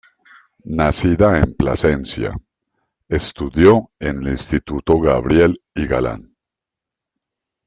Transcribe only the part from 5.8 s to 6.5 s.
Galán.